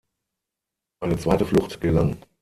[1.03, 2.17] Eine zweite Flucht gelang.